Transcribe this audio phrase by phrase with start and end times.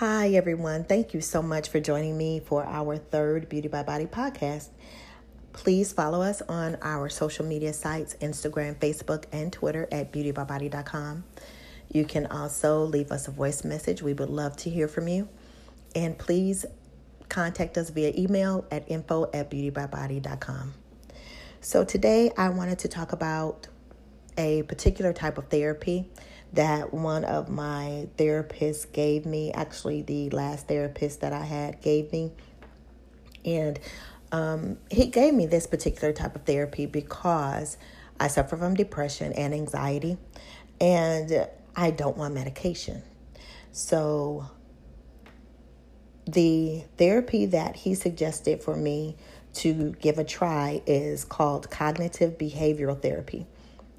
[0.00, 0.84] Hi, everyone.
[0.84, 4.68] Thank you so much for joining me for our third Beauty by Body podcast.
[5.52, 11.24] Please follow us on our social media sites Instagram, Facebook, and Twitter at beautybybody.com.
[11.92, 14.00] You can also leave us a voice message.
[14.00, 15.28] We would love to hear from you.
[15.94, 16.64] And please
[17.28, 20.74] contact us via email at info at beautybybody.com.
[21.62, 23.68] So, today I wanted to talk about
[24.38, 26.08] a particular type of therapy
[26.54, 32.12] that one of my therapists gave me, actually, the last therapist that I had gave
[32.12, 32.32] me.
[33.44, 33.78] And
[34.32, 37.76] um, he gave me this particular type of therapy because
[38.18, 40.16] I suffer from depression and anxiety,
[40.80, 43.02] and I don't want medication.
[43.70, 44.48] So,
[46.24, 49.16] the therapy that he suggested for me
[49.54, 53.46] to give a try is called cognitive behavioral therapy.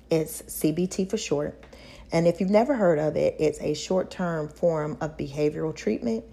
[0.10, 1.64] It's CBT for short.
[2.12, 6.26] And if you've never heard of it, it's a short term form of behavioral treatment.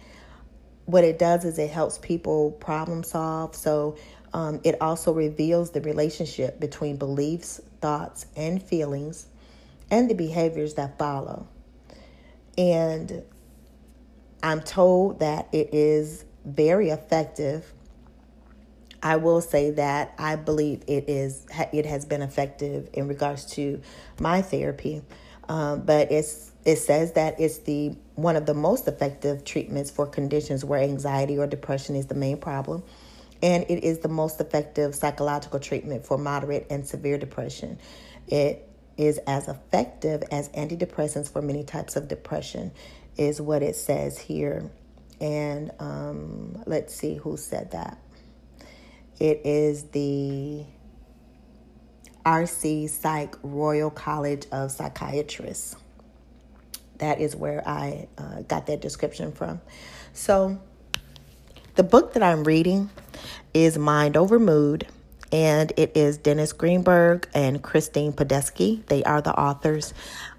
[0.86, 3.54] What it does is it helps people problem solve.
[3.54, 3.96] So
[4.32, 9.26] um, it also reveals the relationship between beliefs, thoughts, and feelings
[9.90, 11.48] and the behaviors that follow.
[12.56, 13.22] And
[14.42, 17.72] I'm told that it is very effective.
[19.02, 23.80] I will say that I believe it is it has been effective in regards to
[24.20, 25.02] my therapy.
[25.48, 30.06] Um, but it's it says that it's the one of the most effective treatments for
[30.06, 32.82] conditions where anxiety or depression is the main problem.
[33.40, 37.78] And it is the most effective psychological treatment for moderate and severe depression.
[38.26, 42.72] It is as effective as antidepressants for many types of depression
[43.16, 44.68] is what it says here.
[45.20, 47.98] And um, let's see who said that
[49.20, 50.64] it is the
[52.24, 55.76] RC Psych Royal College of Psychiatrists.
[56.98, 59.60] That is where I uh, got that description from.
[60.12, 60.60] So,
[61.76, 62.90] the book that I'm reading
[63.54, 64.86] is Mind Over Mood,
[65.32, 68.84] and it is Dennis Greenberg and Christine Padesky.
[68.86, 69.94] They are the authors.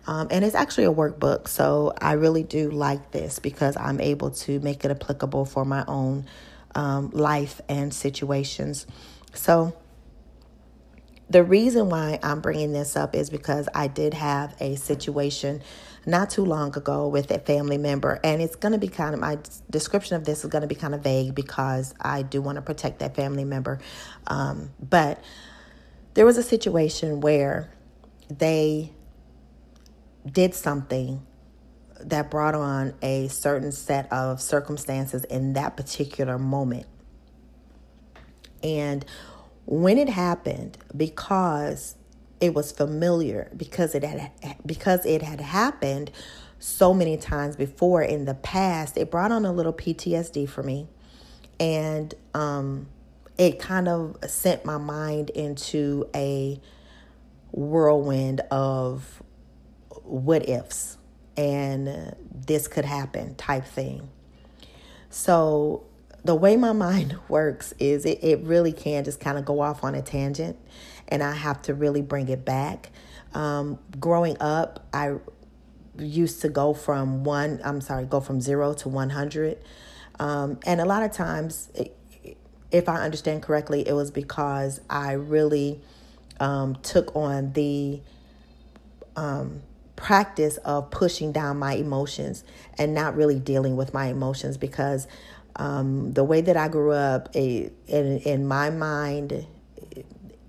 [0.05, 4.31] Um, and it's actually a workbook, so I really do like this because I'm able
[4.31, 6.25] to make it applicable for my own
[6.75, 8.85] um, life and situations.
[9.33, 9.75] So,
[11.29, 15.61] the reason why I'm bringing this up is because I did have a situation
[16.05, 19.19] not too long ago with a family member, and it's going to be kind of
[19.19, 19.37] my
[19.69, 22.63] description of this is going to be kind of vague because I do want to
[22.63, 23.79] protect that family member.
[24.25, 25.23] Um, but
[26.15, 27.69] there was a situation where
[28.29, 28.91] they
[30.25, 31.25] did something
[31.99, 36.85] that brought on a certain set of circumstances in that particular moment.
[38.63, 39.05] And
[39.65, 41.95] when it happened because
[42.41, 44.31] it was familiar because it had
[44.65, 46.11] because it had happened
[46.57, 50.87] so many times before in the past it brought on a little PTSD for me
[51.59, 52.87] and um,
[53.37, 56.59] it kind of sent my mind into a
[57.51, 59.21] whirlwind of
[60.03, 60.97] what ifs
[61.39, 64.09] and this could happen type thing
[65.09, 65.85] so
[66.23, 69.83] the way my mind works is it, it really can just kind of go off
[69.83, 70.57] on a tangent
[71.07, 72.91] and I have to really bring it back.
[73.33, 75.15] Um, growing up, I
[75.97, 79.57] used to go from one, I'm sorry, go from zero to 100.
[80.19, 81.69] Um, and a lot of times,
[82.71, 85.81] if I understand correctly, it was because I really
[86.39, 88.01] um, took on the
[89.15, 89.61] um,
[89.99, 92.45] practice of pushing down my emotions
[92.77, 95.07] and not really dealing with my emotions because
[95.57, 99.45] um, the way that I grew up, in, in my mind,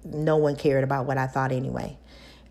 [0.05, 1.99] no one cared about what I thought anyway.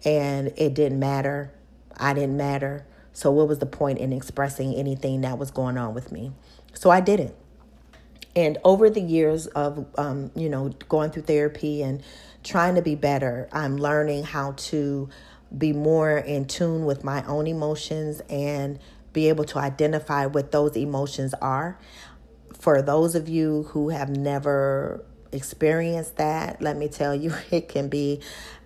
[0.04, 1.54] And it didn't matter.
[1.98, 2.86] I didn't matter.
[3.14, 6.34] So, what was the point in expressing anything that was going on with me?
[6.74, 7.34] So, I didn't.
[8.36, 12.04] And over the years of, um, you know, going through therapy and
[12.44, 15.10] trying to be better, I'm learning how to
[15.56, 18.80] be more in tune with my own emotions and
[19.14, 21.80] be able to identify what those emotions are.
[22.60, 27.90] For those of you who have never experienced that, let me tell you, it can
[27.90, 28.22] be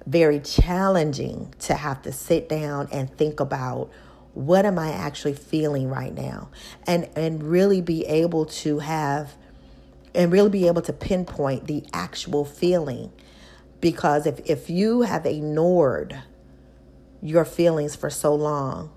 [0.06, 3.90] very challenging to have to sit down and think about
[4.34, 6.50] what am I actually feeling right now?
[6.88, 9.36] And and really be able to have
[10.16, 13.12] and really be able to pinpoint the actual feeling.
[13.80, 16.24] Because if if you have ignored
[17.24, 18.92] your feelings for so long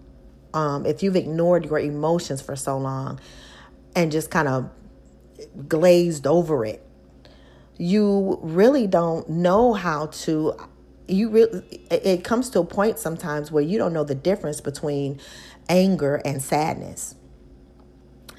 [0.57, 3.21] um, if you've ignored your emotions for so long
[3.95, 4.71] and just kind of
[5.69, 6.83] glazed over it.
[7.77, 10.55] You really don't know how to
[11.09, 15.21] you really it comes to a point sometimes where you don't know the difference between
[15.69, 17.15] anger and sadness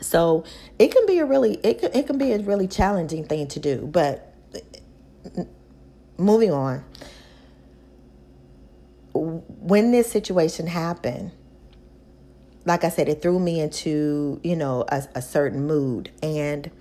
[0.01, 0.43] so
[0.77, 3.57] it can be a really it can, it can be a really challenging thing to
[3.57, 4.33] do but
[6.17, 6.83] moving on
[9.17, 11.31] when this situation happened
[12.65, 16.71] like i said it threw me into you know a, a certain mood and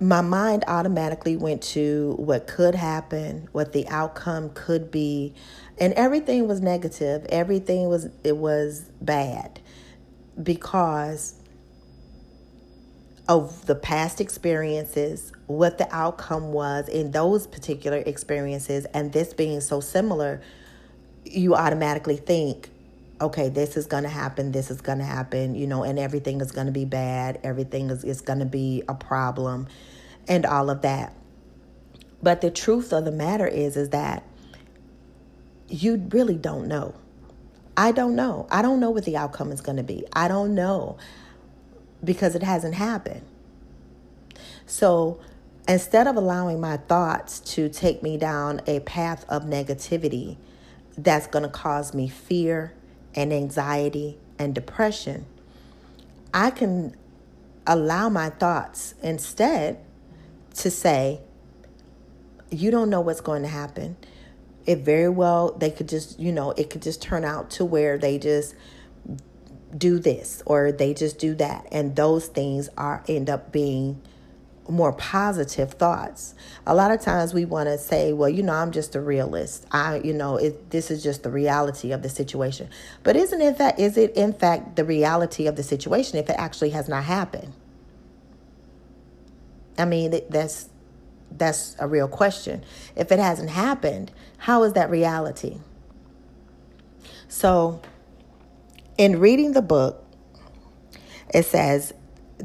[0.00, 5.34] my mind automatically went to what could happen, what the outcome could be,
[5.78, 7.24] and everything was negative.
[7.28, 9.60] Everything was it was bad
[10.42, 11.34] because
[13.28, 19.60] of the past experiences, what the outcome was in those particular experiences, and this being
[19.60, 20.42] so similar,
[21.24, 22.68] you automatically think,
[23.20, 26.40] okay, this is going to happen, this is going to happen, you know, and everything
[26.40, 29.66] is going to be bad, everything is, is going to be a problem,
[30.28, 31.14] and all of that.
[32.22, 34.22] But the truth of the matter is, is that
[35.68, 36.94] you really don't know.
[37.76, 38.46] I don't know.
[38.50, 40.04] I don't know what the outcome is going to be.
[40.12, 40.98] I don't know
[42.04, 43.22] because it hasn't happened.
[44.66, 45.20] So
[45.68, 50.36] instead of allowing my thoughts to take me down a path of negativity
[50.96, 52.72] that's going to cause me fear
[53.14, 55.26] and anxiety and depression,
[56.32, 56.96] I can
[57.66, 59.78] allow my thoughts instead
[60.54, 61.20] to say,
[62.50, 63.96] you don't know what's going to happen.
[64.66, 67.98] It very well, they could just, you know, it could just turn out to where
[67.98, 68.54] they just
[69.76, 71.66] do this or they just do that.
[71.72, 74.00] And those things are end up being
[74.68, 76.34] more positive thoughts.
[76.66, 79.66] A lot of times we want to say, well, you know, I'm just a realist.
[79.70, 82.68] I, you know, it, this is just the reality of the situation.
[83.02, 86.36] But isn't it that is it in fact the reality of the situation if it
[86.38, 87.52] actually has not happened?
[89.76, 90.68] I mean, that's
[91.30, 92.64] that's a real question.
[92.96, 95.58] If it hasn't happened, how is that reality?
[97.28, 97.80] So,
[98.96, 100.04] in reading the book,
[101.32, 101.92] it says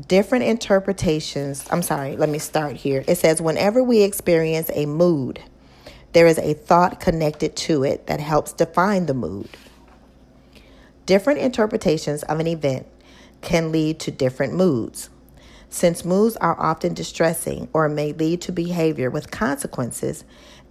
[0.08, 1.66] different interpretations.
[1.72, 3.04] I'm sorry, let me start here.
[3.08, 5.42] It says, whenever we experience a mood,
[6.14, 9.50] there is a thought connected to it that helps define the mood.
[11.06, 12.88] Different interpretations of an event
[13.42, 15.10] can lead to different moods.
[15.70, 20.24] Since moods are often distressing or may lead to behavior with consequences,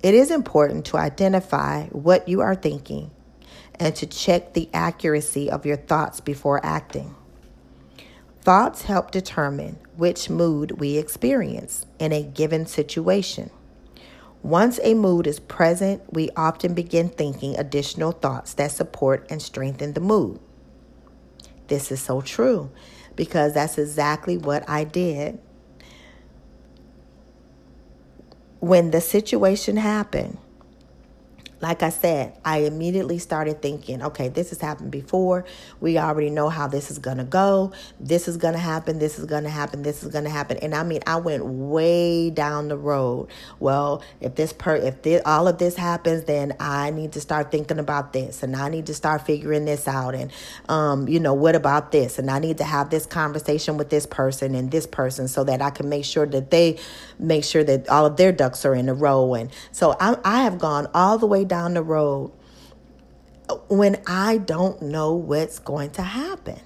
[0.03, 3.11] it is important to identify what you are thinking
[3.81, 7.15] and to check the accuracy of your thoughts before acting.
[8.43, 13.51] Thoughts help determine which mood we experience in a given situation.
[14.43, 19.93] Once a mood is present, we often begin thinking additional thoughts that support and strengthen
[19.93, 20.39] the mood.
[21.67, 22.71] This is so true
[23.17, 25.39] because that's exactly what I did.
[28.61, 30.39] When the situation happened,
[31.61, 35.45] like I said, I immediately started thinking, okay, this has happened before.
[35.81, 37.73] We already know how this is going to go.
[37.99, 38.99] This is going to happen.
[38.99, 39.83] This is going to happen.
[39.83, 40.59] This is going to happen.
[40.59, 43.29] And I mean, I went way down the road.
[43.59, 47.51] Well, if this per if this, all of this happens, then I need to start
[47.51, 50.31] thinking about this and I need to start figuring this out and
[50.69, 52.19] um, you know, what about this?
[52.19, 55.61] And I need to have this conversation with this person and this person so that
[55.61, 56.79] I can make sure that they
[57.19, 60.43] make sure that all of their ducks are in a row and so I I
[60.43, 62.33] have gone all the way down the road
[63.69, 66.61] when I don't know what's going to happen.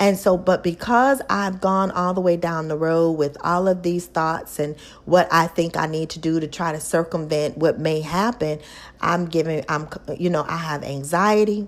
[0.00, 3.82] And so, but because I've gone all the way down the road with all of
[3.82, 7.80] these thoughts and what I think I need to do to try to circumvent what
[7.80, 8.60] may happen,
[9.00, 11.66] I'm giving, I'm, you know, I have anxiety,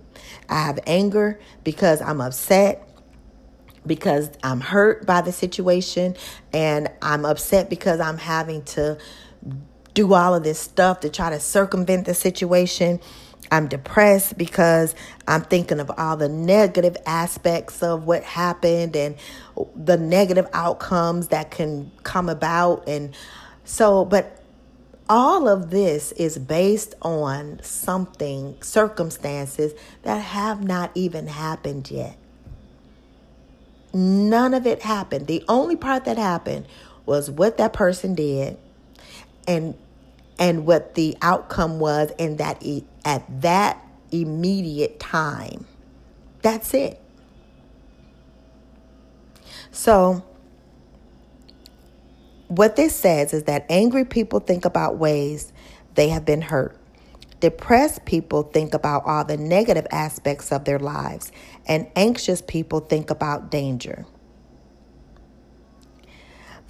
[0.48, 2.88] I have anger because I'm upset,
[3.84, 6.14] because I'm hurt by the situation,
[6.52, 8.98] and I'm upset because I'm having to
[9.94, 13.00] do all of this stuff to try to circumvent the situation.
[13.52, 14.94] I'm depressed because
[15.26, 19.16] I'm thinking of all the negative aspects of what happened and
[19.74, 22.88] the negative outcomes that can come about.
[22.88, 23.14] And
[23.64, 24.40] so, but
[25.08, 32.16] all of this is based on something, circumstances that have not even happened yet.
[33.92, 35.26] None of it happened.
[35.26, 36.66] The only part that happened
[37.06, 38.56] was what that person did
[39.46, 39.74] and
[40.38, 45.66] and what the outcome was in that e- at that immediate time.
[46.42, 47.00] That's it.
[49.70, 50.24] So
[52.48, 55.52] what this says is that angry people think about ways
[55.94, 56.76] they have been hurt.
[57.40, 61.32] Depressed people think about all the negative aspects of their lives,
[61.66, 64.04] and anxious people think about danger.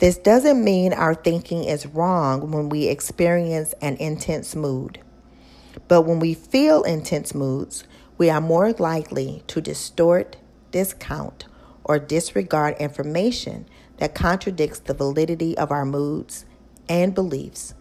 [0.00, 4.98] This doesn't mean our thinking is wrong when we experience an intense mood.
[5.88, 7.84] But when we feel intense moods,
[8.16, 10.38] we are more likely to distort,
[10.70, 11.44] discount,
[11.84, 13.66] or disregard information
[13.98, 16.46] that contradicts the validity of our moods
[16.88, 17.74] and beliefs.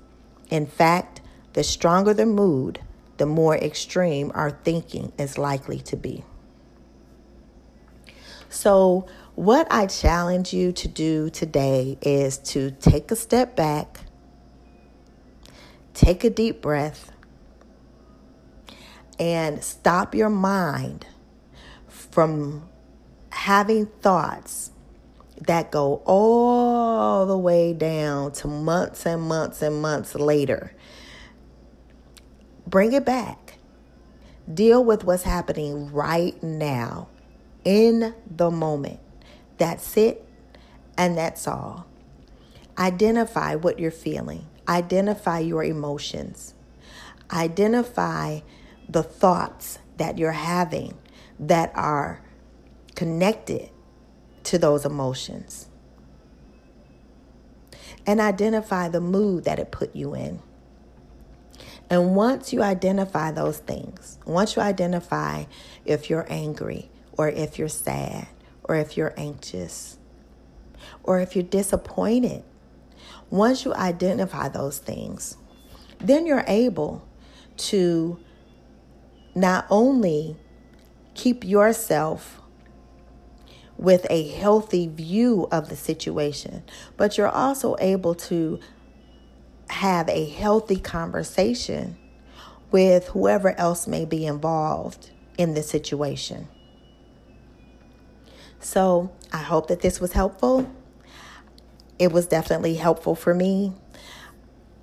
[0.49, 1.21] In fact,
[1.53, 2.81] the stronger the mood,
[3.15, 6.25] the more extreme our thinking is likely to be.
[8.49, 13.99] So, what I challenge you to do today is to take a step back,
[15.93, 17.11] take a deep breath,
[19.19, 21.05] and stop your mind
[21.87, 22.67] from
[23.31, 24.71] having thoughts
[25.41, 30.73] that go all the way down to months and months and months later.
[32.65, 33.59] Bring it back.
[34.51, 37.08] Deal with what's happening right now
[37.63, 38.99] in the moment.
[39.57, 40.25] That's it,
[40.97, 41.85] and that's all.
[42.77, 46.53] Identify what you're feeling, identify your emotions,
[47.31, 48.39] identify
[48.87, 50.97] the thoughts that you're having
[51.39, 52.21] that are
[52.95, 53.69] connected
[54.43, 55.67] to those emotions.
[58.07, 60.41] And identify the mood that it put you in.
[61.89, 65.45] And once you identify those things, once you identify
[65.85, 66.89] if you're angry
[67.19, 68.29] or if you're sad
[68.63, 69.97] or if you're anxious,
[71.03, 72.41] or if you're disappointed,
[73.29, 75.35] once you identify those things,
[75.97, 77.05] then you're able
[77.57, 78.17] to
[79.35, 80.37] not only
[81.13, 82.39] keep yourself
[83.75, 86.63] with a healthy view of the situation,
[86.95, 88.57] but you're also able to
[89.69, 91.97] have a healthy conversation
[92.71, 96.47] with whoever else may be involved in the situation.
[98.59, 100.69] So I hope that this was helpful.
[101.97, 103.73] It was definitely helpful for me.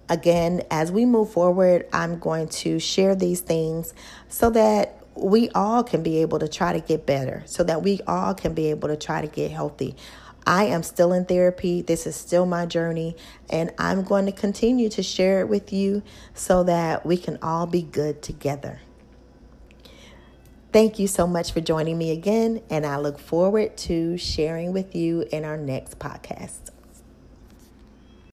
[0.09, 3.93] Again, as we move forward, I'm going to share these things
[4.29, 8.01] so that we all can be able to try to get better, so that we
[8.07, 9.97] all can be able to try to get healthy.
[10.47, 11.83] I am still in therapy.
[11.83, 13.17] This is still my journey,
[13.51, 16.03] and I'm going to continue to share it with you
[16.35, 18.81] so that we can all be good together.
[20.77, 24.95] Thank you so much for joining me again, and I look forward to sharing with
[24.95, 26.66] you in our next podcast.